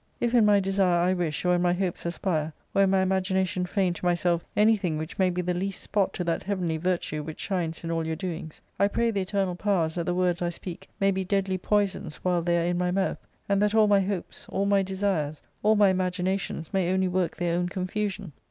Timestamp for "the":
5.43-5.53, 9.11-9.21, 10.07-10.15